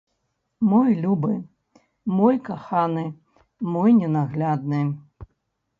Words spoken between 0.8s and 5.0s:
любы, мой каханы, мой ненаглядны!